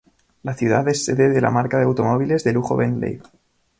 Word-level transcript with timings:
La 0.41 0.55
ciudad 0.55 0.87
es 0.87 1.05
sede 1.05 1.29
de 1.29 1.41
la 1.41 1.51
marca 1.51 1.77
de 1.77 1.83
automóviles 1.83 2.43
de 2.43 2.53
lujo 2.53 2.75
Bentley. 2.75 3.19